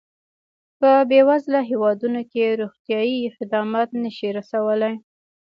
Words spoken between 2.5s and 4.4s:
روغتیایي خدمات نه شي